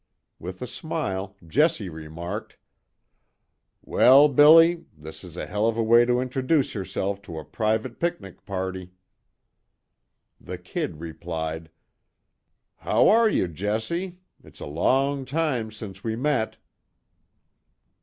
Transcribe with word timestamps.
With 0.39 0.63
a 0.63 0.65
smile, 0.65 1.35
Jesse 1.45 1.87
remarked: 1.87 2.57
"Well, 3.83 4.29
Billy, 4.29 4.87
this 4.97 5.23
is 5.23 5.37
a 5.37 5.43
h 5.47 5.51
l 5.51 5.67
of 5.67 5.77
a 5.77 5.83
way 5.83 6.05
to 6.05 6.19
introduce 6.19 6.73
yourself 6.73 7.21
to 7.21 7.37
a 7.37 7.45
private 7.45 7.99
picnic 7.99 8.43
party." 8.43 8.93
The 10.39 10.57
"Kid" 10.57 10.97
replied: 11.01 11.69
"How 12.77 13.09
are 13.09 13.29
you, 13.29 13.47
Jesse? 13.47 14.17
It's 14.43 14.59
a 14.59 14.65
long 14.65 15.23
time 15.23 15.69
since 15.71 16.03
we 16.03 16.15
met." 16.15 16.57